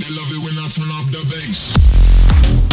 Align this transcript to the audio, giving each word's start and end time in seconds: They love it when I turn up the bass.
They 0.00 0.08
love 0.16 0.30
it 0.32 0.42
when 0.42 0.56
I 0.56 0.66
turn 0.70 0.90
up 0.92 1.06
the 1.10 1.22
bass. 1.28 2.69